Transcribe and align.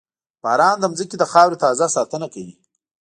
•باران 0.43 0.75
د 0.79 0.83
زمکې 0.97 1.17
د 1.19 1.23
خاورې 1.31 1.57
تازه 1.63 1.85
ساتنه 1.95 2.27
کوي. 2.33 2.55